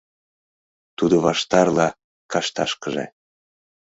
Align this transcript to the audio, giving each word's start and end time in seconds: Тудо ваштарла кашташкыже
Тудо 0.97 1.15
ваштарла 1.25 1.87
кашташкыже 2.31 3.05